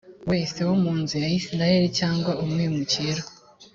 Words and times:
wese 0.29 0.57
wo 0.67 0.75
mu 0.83 0.91
nzu 1.01 1.15
ya 1.23 1.29
isirayeli 1.39 1.87
cyangwa 1.99 2.31
umwimukira 2.43 3.21